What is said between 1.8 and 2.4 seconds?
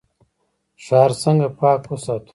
وساتو؟